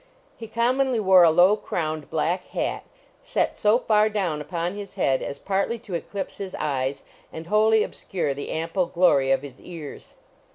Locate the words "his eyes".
6.37-7.03